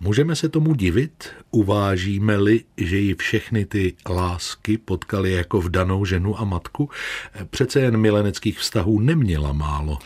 Můžeme 0.00 0.36
se 0.36 0.48
tomu 0.48 0.74
divit, 0.74 1.28
uvážíme-li, 1.50 2.64
že 2.76 2.96
ji 2.96 3.14
všechny 3.14 3.64
ty 3.64 3.94
lásky 4.08 4.78
potkaly 4.78 5.32
jako 5.32 5.60
vdanou 5.60 6.04
ženu 6.04 6.40
a 6.40 6.44
matku? 6.44 6.90
Přece 7.50 7.80
jen 7.80 7.96
mileneckých 7.96 8.58
vztahů 8.58 9.00
neměla 9.00 9.52
málo. 9.52 9.98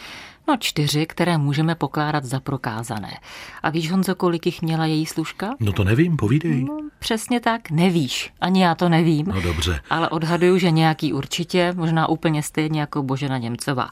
No 0.49 0.57
čtyři, 0.57 1.07
které 1.07 1.39
můžeme 1.39 1.75
pokládat 1.75 2.25
za 2.25 2.41
prokázané. 2.41 3.19
A 3.63 3.71
víš, 3.71 3.91
Honzo, 3.91 4.15
kolik 4.15 4.47
jich 4.47 4.63
měla 4.63 4.87
její 4.87 5.07
služka? 5.07 5.51
No 5.61 5.73
to 5.73 5.85
nevím, 5.85 6.17
povídej. 6.17 6.65
No, 6.65 6.79
přesně 6.99 7.41
tak, 7.41 7.71
nevíš. 7.71 8.33
Ani 8.41 8.63
já 8.63 8.75
to 8.75 8.89
nevím. 8.89 9.27
No 9.27 9.41
dobře. 9.41 9.81
Ale 9.91 10.09
odhaduju, 10.09 10.59
že 10.59 10.71
nějaký 10.71 11.13
určitě, 11.13 11.73
možná 11.77 12.09
úplně 12.09 12.43
stejně 12.43 12.81
jako 12.81 13.03
Božena 13.03 13.39
Němcová. 13.39 13.91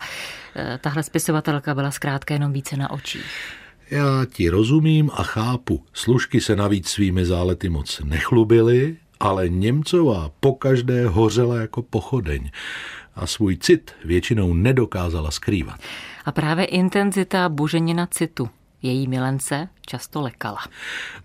E, 0.56 0.78
tahle 0.78 1.02
spisovatelka 1.02 1.74
byla 1.74 1.90
zkrátka 1.90 2.34
jenom 2.34 2.52
více 2.52 2.76
na 2.76 2.90
očích. 2.90 3.54
Já 3.90 4.24
ti 4.32 4.48
rozumím 4.48 5.10
a 5.14 5.22
chápu. 5.22 5.84
Služky 5.92 6.40
se 6.40 6.56
navíc 6.56 6.88
svými 6.88 7.26
zálety 7.26 7.68
moc 7.68 8.00
nechlubily, 8.04 8.96
ale 9.20 9.48
Němcová 9.48 10.30
pokaždé 10.40 11.06
hořela 11.06 11.56
jako 11.56 11.82
pochodeň 11.82 12.50
a 13.14 13.26
svůj 13.26 13.56
cit 13.56 13.92
většinou 14.04 14.54
nedokázala 14.54 15.30
skrývat. 15.30 15.80
A 16.24 16.32
právě 16.32 16.64
intenzita 16.64 17.48
boženina 17.48 18.06
citu 18.06 18.50
její 18.82 19.08
milence 19.08 19.68
často 19.86 20.20
lekala. 20.20 20.58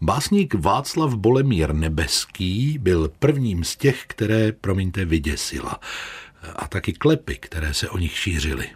Básník 0.02 0.54
Václav 0.54 1.16
Bolemír 1.16 1.74
Nebeský 1.74 2.78
byl 2.82 3.12
prvním 3.20 3.64
z 3.64 3.76
těch, 3.76 4.04
které, 4.08 4.52
promiňte, 4.52 5.06
vyděsila 5.06 5.80
a 6.56 6.68
taky 6.68 6.94
klepy, 6.94 7.36
které 7.36 7.74
se 7.74 7.90
o 7.90 7.98
nich 7.98 8.18
šířily. 8.18 8.70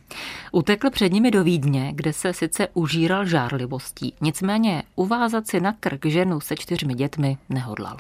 Utekl 0.52 0.90
před 0.90 1.14
nimi 1.14 1.32
do 1.32 1.44
Vídně, 1.44 1.92
kde 1.96 2.14
se 2.14 2.34
sice 2.34 2.68
užíral 2.74 3.26
žárlivostí, 3.26 4.14
nicméně 4.22 4.84
uvázat 4.96 5.48
si 5.48 5.60
na 5.60 5.74
krk 5.80 6.06
ženu 6.06 6.40
se 6.40 6.56
čtyřmi 6.56 6.94
dětmi 6.94 7.38
nehodlal. 7.50 7.98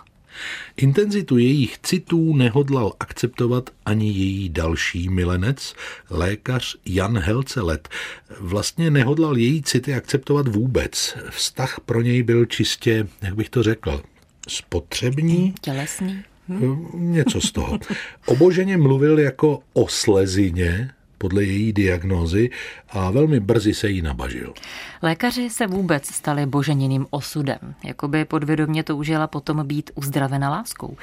Intenzitu 0.78 1.38
jejich 1.38 1.78
citů 1.78 2.36
nehodlal 2.36 2.94
akceptovat 3.00 3.70
ani 3.86 4.12
její 4.12 4.50
další 4.50 5.10
milenec, 5.10 5.76
lékař 6.10 6.76
Jan 6.86 7.18
Helcelet. 7.18 7.90
Vlastně 8.40 8.92
nehodlal 8.92 9.38
její 9.38 9.64
city 9.64 9.94
akceptovat 9.94 10.48
vůbec. 10.48 11.18
Vztah 11.30 11.80
pro 11.86 12.02
něj 12.02 12.24
byl 12.24 12.46
čistě, 12.46 13.08
jak 13.22 13.36
bych 13.36 13.50
to 13.50 13.64
řekl, 13.64 14.02
spotřební. 14.48 15.54
Tělesný. 15.62 16.24
Hm? 16.50 16.88
Něco 16.94 17.42
z 17.42 17.52
toho. 17.52 17.80
O 18.26 18.36
Boženě 18.36 18.78
mluvil 18.78 19.20
jako 19.20 19.60
o 19.74 19.88
slezině, 19.88 20.92
podle 21.20 21.44
její 21.44 21.74
diagnózy 21.74 22.50
a 22.90 23.12
velmi 23.12 23.40
brzy 23.40 23.74
se 23.74 23.90
jí 23.90 24.02
nabažil. 24.02 24.54
Lékaři 25.02 25.50
se 25.50 25.68
vůbec 25.68 26.08
stali 26.08 26.46
boženiným 26.46 27.08
osudem, 27.10 27.76
jakoby 27.84 28.26
podvědomě 28.26 28.84
toužila 28.84 29.28
potom 29.28 29.68
být 29.68 29.92
uzdravena 29.96 30.50
láskou. 30.50 30.98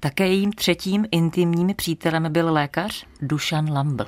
Také 0.00 0.26
jejím 0.26 0.52
třetím 0.52 1.06
intimním 1.10 1.74
přítelem 1.76 2.32
byl 2.32 2.52
lékař 2.52 3.06
Dušan 3.22 3.72
Lambl. 3.72 4.06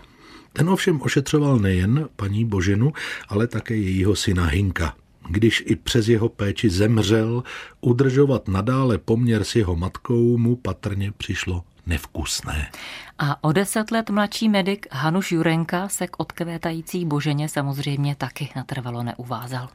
Ten 0.52 0.68
ovšem 0.70 1.02
ošetřoval 1.02 1.58
nejen 1.58 2.08
paní 2.16 2.44
Boženu, 2.44 2.92
ale 3.28 3.46
také 3.46 3.76
jejího 3.76 4.16
syna 4.16 4.46
Hinka. 4.46 4.94
Když 5.28 5.62
i 5.66 5.76
přes 5.76 6.08
jeho 6.08 6.28
péči 6.28 6.70
zemřel, 6.70 7.42
udržovat 7.80 8.48
nadále 8.48 8.98
poměr 8.98 9.44
s 9.44 9.56
jeho 9.56 9.76
matkou 9.76 10.38
mu 10.38 10.56
patrně 10.56 11.12
přišlo 11.12 11.64
nevkusné. 11.86 12.70
A 13.18 13.44
o 13.44 13.52
deset 13.52 13.90
let 13.90 14.10
mladší 14.10 14.48
medik 14.48 14.86
Hanuš 14.90 15.32
Jurenka 15.32 15.88
se 15.88 16.06
k 16.06 16.20
odkvétající 16.20 17.04
boženě 17.04 17.48
samozřejmě 17.48 18.14
taky 18.14 18.50
natrvalo 18.56 19.02
neuvázal. 19.02 19.68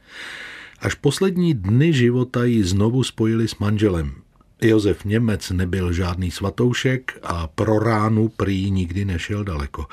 Až 0.80 0.94
poslední 0.94 1.54
dny 1.54 1.92
života 1.92 2.44
ji 2.44 2.64
znovu 2.64 3.04
spojili 3.04 3.48
s 3.48 3.58
manželem. 3.58 4.14
Josef 4.62 5.04
Němec 5.04 5.50
nebyl 5.50 5.92
žádný 5.92 6.30
svatoušek 6.30 7.18
a 7.22 7.46
pro 7.46 7.78
ránu 7.78 8.28
prý 8.28 8.70
nikdy 8.70 9.04
nešel 9.04 9.44
daleko. 9.44 9.86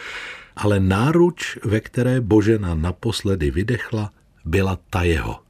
Ale 0.55 0.79
náruč, 0.79 1.57
ve 1.63 1.79
které 1.79 2.21
Božena 2.21 2.75
naposledy 2.75 3.51
vydechla, 3.51 4.11
byla 4.45 4.79
ta 4.89 5.03
jeho. 5.03 5.46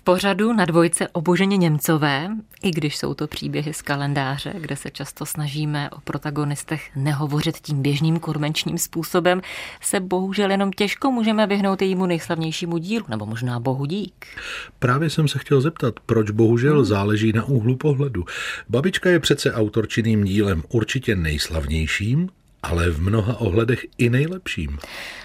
V 0.00 0.02
pořadu 0.02 0.52
na 0.52 0.64
dvojce 0.64 1.08
o 1.08 1.20
Boženě 1.20 1.56
Němcové, 1.56 2.28
i 2.62 2.70
když 2.70 2.96
jsou 2.96 3.14
to 3.14 3.26
příběhy 3.26 3.72
z 3.74 3.82
kalendáře, 3.82 4.52
kde 4.58 4.76
se 4.76 4.90
často 4.90 5.26
snažíme 5.26 5.90
o 5.90 6.00
protagonistech 6.00 6.90
nehovořit 6.96 7.58
tím 7.58 7.82
běžným 7.82 8.18
kormenčním 8.18 8.78
způsobem, 8.78 9.40
se 9.80 10.00
bohužel 10.00 10.50
jenom 10.50 10.72
těžko 10.72 11.10
můžeme 11.10 11.46
vyhnout 11.46 11.82
jejímu 11.82 12.06
nejslavnějšímu 12.06 12.78
dílu, 12.78 13.04
nebo 13.08 13.26
možná 13.26 13.60
Bohu 13.60 13.86
dík. 13.86 14.26
Právě 14.78 15.10
jsem 15.10 15.28
se 15.28 15.38
chtěl 15.38 15.60
zeptat, 15.60 15.94
proč 16.06 16.30
bohužel 16.30 16.74
hmm. 16.74 16.84
záleží 16.84 17.32
na 17.32 17.44
úhlu 17.44 17.76
pohledu. 17.76 18.24
Babička 18.68 19.10
je 19.10 19.20
přece 19.20 19.52
autorčiným 19.52 20.24
dílem 20.24 20.62
určitě 20.68 21.16
nejslavnějším, 21.16 22.28
ale 22.62 22.90
v 22.90 23.00
mnoha 23.00 23.40
ohledech 23.40 23.86
i 23.98 24.10
nejlepším. 24.10 24.78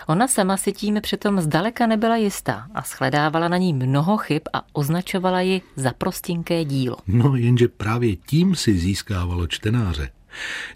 Ona 0.07 0.27
sama 0.27 0.57
si 0.57 0.71
tím 0.71 0.99
přitom 1.01 1.41
zdaleka 1.41 1.87
nebyla 1.87 2.15
jistá 2.15 2.67
a 2.75 2.81
shledávala 2.81 3.47
na 3.47 3.57
ní 3.57 3.73
mnoho 3.73 4.17
chyb 4.17 4.41
a 4.53 4.61
označovala 4.73 5.41
ji 5.41 5.61
za 5.75 5.93
prostinké 5.93 6.65
dílo. 6.65 6.97
No 7.07 7.35
jenže 7.35 7.67
právě 7.67 8.15
tím 8.15 8.55
si 8.55 8.77
získávalo 8.77 9.47
čtenáře. 9.47 10.09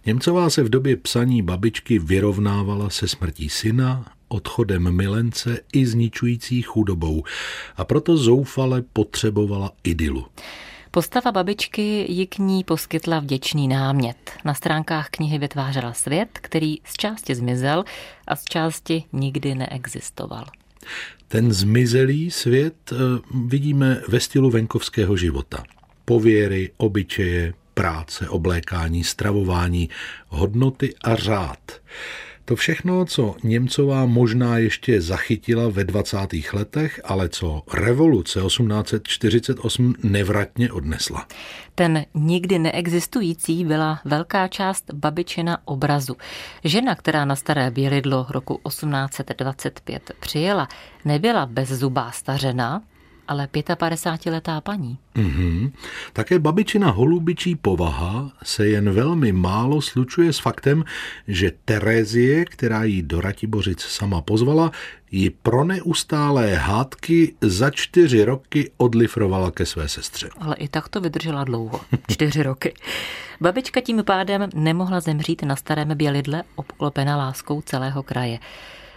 Němcová 0.06 0.50
se 0.50 0.64
v 0.64 0.70
době 0.70 0.98
psaní 0.98 1.42
babičky 1.42 2.00
vyrovnávala 2.00 2.90
se 2.90 3.08
smrtí 3.08 3.50
syna, 3.50 4.06
odchodem 4.28 4.92
milence 4.92 5.60
i 5.74 5.86
zničující 5.86 6.62
chudobou 6.62 7.24
a 7.78 7.86
proto 7.86 8.18
zoufale 8.18 8.82
potřebovala 8.94 9.72
idylu. 9.84 10.26
Postava 10.92 11.32
babičky 11.32 12.06
ji 12.10 12.28
k 12.28 12.38
ní 12.38 12.64
poskytla 12.64 13.20
vděčný 13.20 13.68
námět. 13.68 14.32
Na 14.46 14.54
stránkách 14.54 15.10
knihy 15.10 15.38
vytvářela 15.38 15.94
svět, 15.94 16.30
který 16.34 16.78
z 16.86 16.94
části 16.94 17.36
zmizel 17.36 17.84
a 18.28 18.36
z 18.36 18.46
části 18.46 19.04
nikdy 19.14 19.56
neexistoval. 19.56 20.46
Ten 21.28 21.54
zmizelý 21.54 22.32
svět 22.32 22.92
eh, 22.92 22.96
vidíme 23.46 24.02
ve 24.08 24.20
stylu 24.20 24.50
venkovského 24.50 25.18
života. 25.18 25.64
Pověry, 26.06 26.72
obyčeje, 26.78 27.54
práce, 27.74 28.30
oblékání, 28.30 29.04
stravování, 29.04 29.90
hodnoty 30.28 30.94
a 31.04 31.16
řád. 31.16 31.82
To 32.50 32.56
všechno, 32.56 33.06
co 33.06 33.36
Němcová 33.44 34.06
možná 34.06 34.58
ještě 34.58 35.02
zachytila 35.02 35.70
ve 35.70 35.84
20. 35.84 36.18
letech, 36.54 37.02
ale 37.04 37.30
co 37.30 37.64
revoluce 37.74 38.42
1848 38.42 39.96
nevratně 40.04 40.72
odnesla. 40.72 41.28
Ten 41.76 42.06
nikdy 42.14 42.60
neexistující 42.60 43.66
byla 43.66 44.00
velká 44.06 44.48
část 44.48 44.94
babičina 44.94 45.58
obrazu. 45.66 46.16
Žena, 46.64 46.96
která 46.96 47.26
na 47.26 47.36
Staré 47.36 47.72
Bělidlo 47.72 48.26
roku 48.30 48.60
1825 48.68 50.12
přijela, 50.20 50.68
nebyla 51.06 51.46
bezzubá 51.46 52.12
stařena, 52.12 52.82
ale 53.30 53.48
55-letá 53.48 54.62
paní. 54.62 54.98
Mm-hmm. 55.16 55.72
Také 56.14 56.40
babičina 56.40 56.92
holubičí 56.92 57.56
povaha 57.56 58.32
se 58.44 58.68
jen 58.68 58.92
velmi 58.92 59.32
málo 59.32 59.82
slučuje 59.82 60.34
s 60.34 60.40
faktem, 60.40 60.84
že 61.28 61.52
Terezie, 61.66 62.46
která 62.46 62.84
ji 62.84 63.02
do 63.02 63.22
Ratibořic 63.22 63.82
sama 63.82 64.22
pozvala, 64.22 64.72
ji 65.12 65.30
pro 65.30 65.64
neustálé 65.64 66.56
hádky 66.56 67.36
za 67.42 67.70
čtyři 67.70 68.26
roky 68.26 68.72
odlifrovala 68.78 69.52
ke 69.52 69.66
své 69.66 69.90
sestře. 69.90 70.30
Ale 70.40 70.56
i 70.56 70.68
tak 70.68 70.90
to 70.90 71.02
vydržela 71.02 71.44
dlouho. 71.44 71.82
Čtyři 72.12 72.44
roky. 72.44 72.74
Babička 73.42 73.82
tím 73.82 74.04
pádem 74.04 74.50
nemohla 74.56 75.00
zemřít 75.00 75.44
na 75.44 75.56
starém 75.56 75.98
bělidle 75.98 76.44
obklopená 76.56 77.18
láskou 77.18 77.62
celého 77.62 78.04
kraje. 78.04 78.40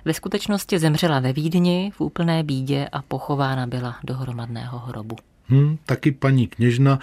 Ve 0.04 0.14
skutečnosti 0.14 0.78
zemřela 0.78 1.21
ve 1.21 1.32
Vídni 1.32 1.92
v 1.94 2.00
úplné 2.00 2.42
bídě 2.42 2.88
a 2.92 3.02
pochována 3.02 3.66
byla 3.66 3.97
do 4.04 4.14
hromadného 4.14 4.78
hrobu. 4.78 5.16
Hmm, 5.47 5.78
taky 5.87 6.12
paní 6.12 6.47
kněžna 6.47 6.99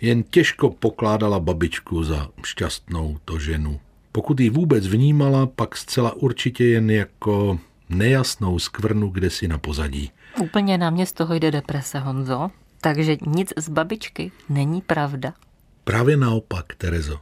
jen 0.00 0.22
těžko 0.22 0.70
pokládala 0.70 1.40
babičku 1.40 2.04
za 2.04 2.28
šťastnou 2.44 3.18
to 3.24 3.38
ženu. 3.38 3.80
Pokud 4.12 4.40
ji 4.40 4.50
vůbec 4.50 4.86
vnímala, 4.86 5.46
pak 5.46 5.76
zcela 5.76 6.12
určitě 6.12 6.64
jen 6.64 6.90
jako 6.90 7.58
nejasnou 7.88 8.58
skvrnu 8.58 9.08
kde 9.08 9.30
si 9.30 9.48
na 9.48 9.58
pozadí. 9.58 10.10
Úplně 10.40 10.78
na 10.78 10.90
mě 10.90 11.06
z 11.06 11.12
toho 11.12 11.34
jde 11.34 11.50
deprese, 11.50 11.98
Honzo. 11.98 12.50
Takže 12.80 13.16
nic 13.26 13.52
z 13.56 13.68
babičky 13.68 14.32
není 14.48 14.80
pravda. 14.80 15.32
Právě 15.84 16.16
naopak, 16.16 16.74
Terezo. 16.74 17.20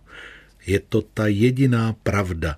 Je 0.66 0.80
to 0.80 1.02
ta 1.02 1.26
jediná 1.26 1.94
pravda, 2.02 2.56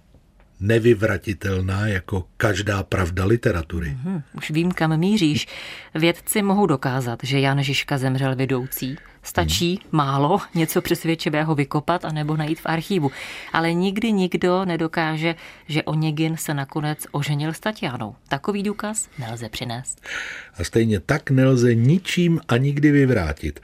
nevyvratitelná 0.60 1.86
jako 1.86 2.24
každá 2.36 2.82
pravda 2.82 3.24
literatury. 3.24 3.96
Hmm, 4.02 4.22
už 4.36 4.50
vím, 4.50 4.72
kam 4.72 4.96
míříš. 4.96 5.46
Vědci 5.94 6.42
mohou 6.42 6.66
dokázat, 6.66 7.20
že 7.22 7.40
Jan 7.40 7.62
Žižka 7.62 7.98
zemřel 7.98 8.36
vidoucí. 8.36 8.96
Stačí 9.22 9.70
hmm. 9.70 9.88
málo 9.92 10.40
něco 10.54 10.82
přesvědčivého 10.82 11.54
vykopat 11.54 12.04
a 12.04 12.12
nebo 12.12 12.36
najít 12.36 12.60
v 12.60 12.66
archivu. 12.66 13.10
Ale 13.52 13.72
nikdy 13.72 14.12
nikdo 14.12 14.64
nedokáže, 14.64 15.34
že 15.68 15.82
Oněgin 15.82 16.36
se 16.36 16.54
nakonec 16.54 17.06
oženil 17.10 17.52
s 17.52 17.60
Tatianou. 17.60 18.14
Takový 18.28 18.62
důkaz 18.62 19.08
nelze 19.18 19.48
přinést. 19.48 20.00
A 20.58 20.64
stejně 20.64 21.00
tak 21.00 21.30
nelze 21.30 21.74
ničím 21.74 22.40
a 22.48 22.56
nikdy 22.56 22.90
vyvrátit 22.90 23.60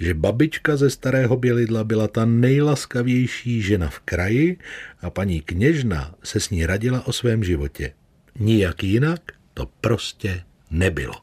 že 0.00 0.14
babička 0.14 0.76
ze 0.76 0.90
starého 0.90 1.36
Bělidla 1.36 1.84
byla 1.84 2.08
ta 2.08 2.24
nejlaskavější 2.24 3.62
žena 3.62 3.88
v 3.88 3.98
kraji 3.98 4.58
a 5.00 5.10
paní 5.10 5.40
kněžna 5.40 6.14
se 6.22 6.40
s 6.40 6.50
ní 6.50 6.66
radila 6.66 7.06
o 7.06 7.12
svém 7.12 7.44
životě. 7.44 7.92
Nijak 8.38 8.84
jinak 8.84 9.20
to 9.54 9.68
prostě 9.80 10.42
nebylo. 10.70 11.14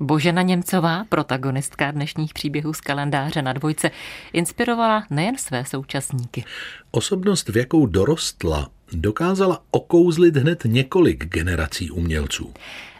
Božena 0.00 0.42
Němcová, 0.42 1.04
protagonistka 1.08 1.90
dnešních 1.90 2.34
příběhů 2.34 2.72
z 2.72 2.80
kalendáře 2.80 3.42
na 3.42 3.52
dvojce, 3.52 3.90
inspirovala 4.32 5.04
nejen 5.10 5.38
své 5.38 5.64
současníky. 5.64 6.44
Osobnost, 6.90 7.48
v 7.48 7.56
jakou 7.56 7.86
dorostla, 7.86 8.70
dokázala 8.92 9.62
okouzlit 9.70 10.36
hned 10.36 10.62
několik 10.64 11.24
generací 11.24 11.90
umělců. 11.90 12.54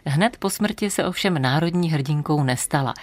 Hned 0.09 0.37
po 0.37 0.49
smrti 0.49 0.89
se 0.89 1.05
ovšem 1.05 1.41
národní 1.41 1.91
hrdinkou 1.91 2.43
nestala. 2.43 2.93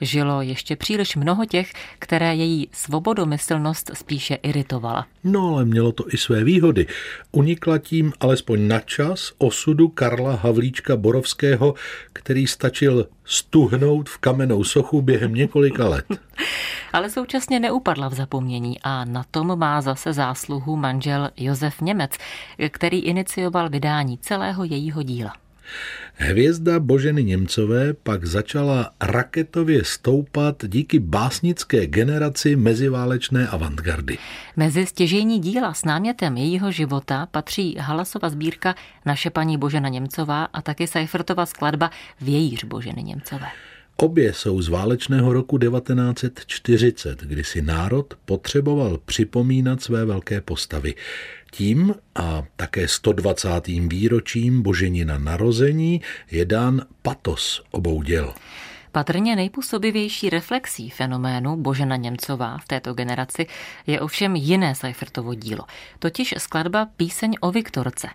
Žilo 0.00 0.42
ještě 0.42 0.76
příliš 0.76 1.16
mnoho 1.16 1.44
těch, 1.44 1.72
které 1.98 2.34
její 2.34 2.68
svobodomyslnost 2.72 3.90
spíše 3.94 4.34
iritovala. 4.34 5.06
No 5.24 5.48
ale 5.48 5.64
mělo 5.64 5.92
to 5.92 6.04
i 6.14 6.16
své 6.16 6.44
výhody. 6.44 6.86
Unikla 7.32 7.78
tím 7.78 8.12
alespoň 8.20 8.68
na 8.68 8.80
čas 8.80 9.32
osudu 9.38 9.88
Karla 9.88 10.36
Havlíčka 10.36 10.96
Borovského, 10.96 11.74
který 12.12 12.46
stačil 12.46 13.06
stuhnout 13.24 14.08
v 14.08 14.18
kamennou 14.18 14.64
sochu 14.64 15.02
během 15.02 15.34
několika 15.34 15.88
let. 15.88 16.04
ale 16.92 17.10
současně 17.10 17.60
neupadla 17.60 18.08
v 18.08 18.14
zapomnění 18.14 18.80
a 18.82 19.04
na 19.04 19.24
tom 19.30 19.58
má 19.58 19.80
zase 19.80 20.12
zásluhu 20.12 20.76
manžel 20.76 21.30
Josef 21.36 21.80
Němec, 21.80 22.12
který 22.68 22.98
inicioval 22.98 23.68
vydání 23.68 24.18
celého 24.18 24.64
jejího 24.64 25.02
díla. 25.02 25.41
Hvězda 26.14 26.80
Boženy 26.80 27.24
Němcové 27.24 27.94
pak 27.94 28.24
začala 28.24 28.90
raketově 29.00 29.84
stoupat 29.84 30.64
díky 30.66 30.98
básnické 30.98 31.86
generaci 31.86 32.56
meziválečné 32.56 33.48
avantgardy. 33.48 34.18
Mezi 34.56 34.86
stěžení 34.86 35.38
díla 35.38 35.74
s 35.74 35.84
námětem 35.84 36.36
jejího 36.36 36.72
života 36.72 37.26
patří 37.30 37.76
Halasova 37.78 38.28
sbírka 38.28 38.74
Naše 39.06 39.30
paní 39.30 39.58
Božena 39.58 39.88
Němcová 39.88 40.44
a 40.44 40.62
taky 40.62 40.86
Seifertova 40.86 41.46
skladba 41.46 41.90
Vějíř 42.20 42.64
Boženy 42.64 43.02
Němcové. 43.02 43.46
Obě 43.96 44.32
jsou 44.32 44.62
z 44.62 44.68
válečného 44.68 45.32
roku 45.32 45.58
1940, 45.58 47.20
kdy 47.20 47.44
si 47.44 47.62
národ 47.62 48.14
potřeboval 48.24 48.98
připomínat 49.04 49.82
své 49.82 50.04
velké 50.04 50.40
postavy. 50.40 50.94
Tím 51.54 51.94
a 52.14 52.42
také 52.56 52.88
120. 52.88 53.66
výročím 53.66 54.62
Boženina 54.62 55.18
narození 55.18 56.00
je 56.30 56.44
dán 56.44 56.82
patos 57.02 57.62
obou 57.70 58.02
děl. 58.02 58.34
Patrně 58.92 59.36
nejpůsobivější 59.36 60.30
reflexí 60.30 60.90
fenoménu 60.90 61.56
Božena 61.56 61.96
Němcová 61.96 62.58
v 62.58 62.68
této 62.68 62.94
generaci 62.94 63.46
je 63.86 64.00
ovšem 64.00 64.36
jiné 64.36 64.74
Seifertovo 64.74 65.34
dílo, 65.34 65.64
totiž 65.98 66.34
skladba 66.38 66.88
Píseň 66.96 67.36
o 67.40 67.50
Viktorce. 67.50 68.08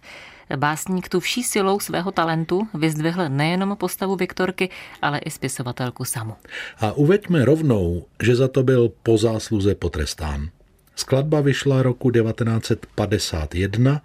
Básník 0.55 1.09
tu 1.09 1.19
vší 1.19 1.43
silou 1.43 1.79
svého 1.79 2.11
talentu 2.11 2.67
vyzdvihl 2.73 3.29
nejenom 3.29 3.77
postavu 3.77 4.15
Viktorky, 4.15 4.69
ale 5.01 5.19
i 5.19 5.29
spisovatelku 5.29 6.05
samu. 6.05 6.35
A 6.79 6.91
uveďme 6.91 7.45
rovnou, 7.45 8.05
že 8.23 8.35
za 8.35 8.47
to 8.47 8.63
byl 8.63 8.89
po 9.03 9.17
zásluze 9.17 9.75
potrestán. 9.75 10.49
Skladba 10.97 11.41
vyšla 11.41 11.83
roku 11.83 12.11
1951 12.11 14.01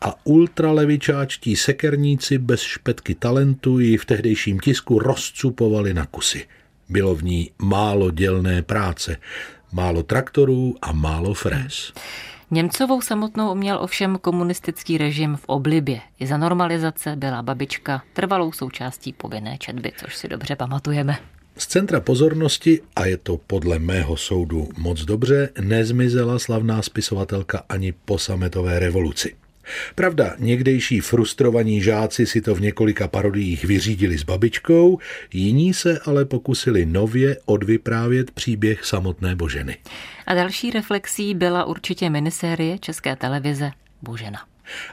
a 0.00 0.14
ultralevičáčtí 0.24 1.56
sekerníci 1.56 2.38
bez 2.38 2.60
špetky 2.60 3.14
talentu 3.14 3.78
ji 3.78 3.96
v 3.96 4.04
tehdejším 4.04 4.60
tisku 4.60 4.98
rozcupovali 4.98 5.94
na 5.94 6.06
kusy. 6.06 6.46
Bylo 6.88 7.14
v 7.14 7.22
ní 7.24 7.50
málo 7.62 8.10
dělné 8.10 8.62
práce, 8.62 9.16
málo 9.72 10.02
traktorů 10.02 10.74
a 10.82 10.92
málo 10.92 11.34
frés. 11.34 11.92
Němcovou 12.50 13.00
samotnou 13.00 13.54
měl 13.54 13.78
ovšem 13.78 14.18
komunistický 14.18 14.98
režim 14.98 15.36
v 15.36 15.44
oblibě. 15.46 16.00
I 16.20 16.26
za 16.26 16.36
normalizace 16.36 17.16
byla 17.16 17.42
babička 17.42 18.02
trvalou 18.12 18.52
součástí 18.52 19.12
povinné 19.12 19.58
četby, 19.58 19.92
což 19.96 20.16
si 20.16 20.28
dobře 20.28 20.56
pamatujeme. 20.56 21.18
Z 21.56 21.66
centra 21.66 22.00
pozornosti, 22.00 22.80
a 22.96 23.06
je 23.06 23.16
to 23.16 23.36
podle 23.36 23.78
mého 23.78 24.16
soudu 24.16 24.68
moc 24.76 25.04
dobře, 25.04 25.48
nezmizela 25.60 26.38
slavná 26.38 26.82
spisovatelka 26.82 27.64
ani 27.68 27.92
po 27.92 28.18
sametové 28.18 28.78
revoluci. 28.78 29.34
Pravda, 29.94 30.34
někdejší 30.38 31.00
frustrovaní 31.00 31.82
žáci 31.82 32.26
si 32.26 32.40
to 32.40 32.54
v 32.54 32.60
několika 32.60 33.08
parodiích 33.08 33.64
vyřídili 33.64 34.18
s 34.18 34.22
babičkou, 34.22 34.98
jiní 35.32 35.74
se 35.74 35.98
ale 35.98 36.24
pokusili 36.24 36.86
nově 36.86 37.36
odvyprávět 37.44 38.30
příběh 38.30 38.84
samotné 38.84 39.36
Boženy. 39.36 39.76
A 40.26 40.34
další 40.34 40.70
reflexí 40.70 41.34
byla 41.34 41.64
určitě 41.64 42.10
minisérie 42.10 42.78
České 42.78 43.16
televize 43.16 43.70
Božena. 44.02 44.38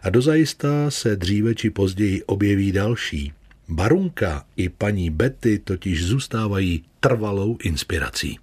A 0.04 0.10
dozajista 0.10 0.92
se 0.92 1.16
dříve 1.16 1.56
či 1.56 1.70
později 1.70 2.24
objeví 2.24 2.72
další. 2.72 3.34
Barunka 3.70 4.44
i 4.56 4.70
paní 4.70 5.10
Betty 5.10 5.60
totiž 5.60 6.06
zůstávají 6.06 6.84
trvalou 7.00 7.58
inspirací. 7.64 8.40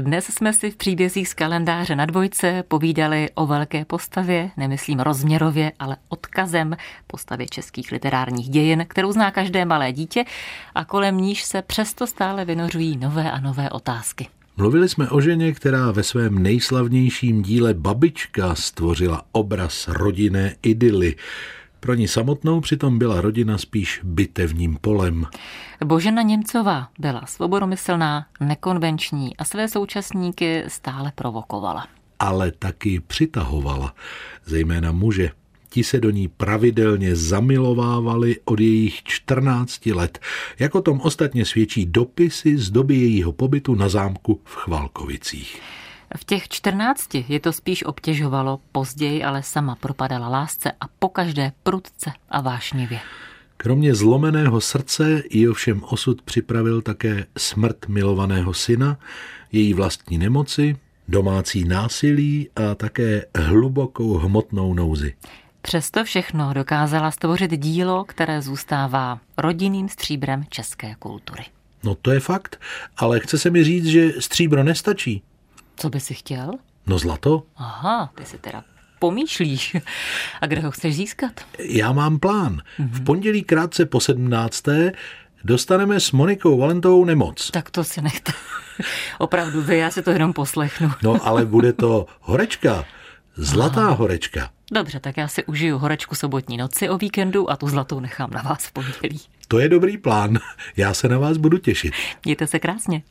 Dnes 0.00 0.26
jsme 0.26 0.52
si 0.52 0.70
v 0.70 0.76
příbězích 0.76 1.28
z 1.28 1.34
kalendáře 1.34 1.96
na 1.96 2.06
dvojce 2.06 2.64
povídali 2.68 3.28
o 3.34 3.46
velké 3.46 3.84
postavě, 3.84 4.50
nemyslím 4.56 5.00
rozměrově, 5.00 5.72
ale 5.78 5.96
odkazem 6.08 6.76
postavě 7.06 7.46
českých 7.46 7.92
literárních 7.92 8.48
dějin, 8.48 8.86
kterou 8.88 9.12
zná 9.12 9.30
každé 9.30 9.64
malé 9.64 9.92
dítě 9.92 10.24
a 10.74 10.84
kolem 10.84 11.16
níž 11.16 11.44
se 11.44 11.62
přesto 11.62 12.06
stále 12.06 12.44
vynořují 12.44 12.96
nové 12.96 13.30
a 13.30 13.40
nové 13.40 13.70
otázky. 13.70 14.26
Mluvili 14.56 14.88
jsme 14.88 15.10
o 15.10 15.20
ženě, 15.20 15.52
která 15.52 15.90
ve 15.90 16.02
svém 16.02 16.42
nejslavnějším 16.42 17.42
díle 17.42 17.74
Babička 17.74 18.54
stvořila 18.54 19.22
obraz 19.32 19.88
rodinné 19.88 20.56
idyly. 20.62 21.14
Pro 21.84 21.94
ní 21.94 22.08
samotnou 22.08 22.60
přitom 22.60 22.98
byla 22.98 23.20
rodina 23.20 23.58
spíš 23.58 24.00
bitevním 24.04 24.76
polem. 24.80 25.26
Božena 25.84 26.22
Němcová 26.22 26.88
byla 26.98 27.26
svobodomyslná, 27.26 28.26
nekonvenční 28.40 29.36
a 29.36 29.44
své 29.44 29.68
současníky 29.68 30.64
stále 30.68 31.12
provokovala. 31.14 31.86
Ale 32.18 32.52
taky 32.58 33.00
přitahovala, 33.00 33.94
zejména 34.44 34.92
muže. 34.92 35.30
Ti 35.68 35.84
se 35.84 36.00
do 36.00 36.10
ní 36.10 36.28
pravidelně 36.28 37.16
zamilovávali 37.16 38.36
od 38.44 38.60
jejich 38.60 39.02
14 39.02 39.86
let, 39.86 40.18
jako 40.58 40.82
tom 40.82 41.00
ostatně 41.00 41.44
svědčí 41.44 41.86
dopisy 41.86 42.58
z 42.58 42.70
doby 42.70 42.94
jejího 42.94 43.32
pobytu 43.32 43.74
na 43.74 43.88
zámku 43.88 44.40
v 44.44 44.56
Chvalkovicích. 44.56 45.60
V 46.16 46.24
těch 46.24 46.48
čtrnácti 46.48 47.24
je 47.28 47.40
to 47.40 47.52
spíš 47.52 47.84
obtěžovalo, 47.84 48.60
později 48.72 49.24
ale 49.24 49.42
sama 49.42 49.74
propadala 49.74 50.28
lásce 50.28 50.72
a 50.80 50.84
pokaždé 50.98 51.52
prudce 51.62 52.12
a 52.28 52.40
vášnivě. 52.40 53.00
Kromě 53.56 53.94
zlomeného 53.94 54.60
srdce 54.60 55.22
ji 55.30 55.48
ovšem 55.48 55.82
osud 55.84 56.22
připravil 56.22 56.82
také 56.82 57.26
smrt 57.38 57.88
milovaného 57.88 58.54
syna, 58.54 58.98
její 59.52 59.74
vlastní 59.74 60.18
nemoci, 60.18 60.76
domácí 61.08 61.64
násilí 61.64 62.48
a 62.56 62.74
také 62.74 63.26
hlubokou 63.38 64.18
hmotnou 64.18 64.74
nouzi. 64.74 65.14
Přesto 65.62 66.04
všechno 66.04 66.54
dokázala 66.54 67.10
stvořit 67.10 67.50
dílo, 67.60 68.04
které 68.04 68.42
zůstává 68.42 69.20
rodinným 69.38 69.88
stříbrem 69.88 70.44
české 70.48 70.94
kultury. 70.98 71.44
No 71.84 71.94
to 71.94 72.10
je 72.10 72.20
fakt, 72.20 72.60
ale 72.96 73.20
chce 73.20 73.38
se 73.38 73.50
mi 73.50 73.64
říct, 73.64 73.86
že 73.86 74.12
stříbro 74.18 74.64
nestačí. 74.64 75.22
Co 75.76 75.90
by 75.90 76.00
si 76.00 76.14
chtěl? 76.14 76.50
No 76.86 76.98
zlato. 76.98 77.42
Aha, 77.56 78.10
ty 78.14 78.24
si 78.24 78.38
teda 78.38 78.64
pomýšlíš. 78.98 79.76
A 80.40 80.46
kde 80.46 80.60
ho 80.60 80.70
chceš 80.70 80.96
získat? 80.96 81.32
Já 81.58 81.92
mám 81.92 82.18
plán. 82.18 82.60
V 82.78 83.04
pondělí 83.04 83.42
krátce 83.42 83.86
po 83.86 84.00
17. 84.00 84.64
dostaneme 85.44 86.00
s 86.00 86.12
Monikou 86.12 86.58
Valentovou 86.58 87.04
nemoc. 87.04 87.50
Tak 87.50 87.70
to 87.70 87.84
si 87.84 88.02
nechte. 88.02 88.32
Opravdu 89.18 89.62
vy, 89.62 89.78
já 89.78 89.90
si 89.90 90.02
to 90.02 90.10
jenom 90.10 90.32
poslechnu. 90.32 90.90
No 91.02 91.26
ale 91.26 91.44
bude 91.46 91.72
to 91.72 92.06
horečka. 92.20 92.84
Zlatá 93.36 93.80
Aha. 93.80 93.90
horečka. 93.90 94.50
Dobře, 94.72 95.00
tak 95.00 95.16
já 95.16 95.28
si 95.28 95.44
užiju 95.44 95.78
horečku 95.78 96.14
sobotní 96.14 96.56
noci 96.56 96.88
o 96.88 96.98
víkendu 96.98 97.50
a 97.50 97.56
tu 97.56 97.68
zlatou 97.68 98.00
nechám 98.00 98.30
na 98.30 98.42
vás 98.42 98.66
v 98.66 98.72
pondělí. 98.72 99.20
To 99.48 99.58
je 99.58 99.68
dobrý 99.68 99.98
plán. 99.98 100.38
Já 100.76 100.94
se 100.94 101.08
na 101.08 101.18
vás 101.18 101.36
budu 101.36 101.58
těšit. 101.58 101.92
Mějte 102.24 102.46
se 102.46 102.58
krásně. 102.58 103.02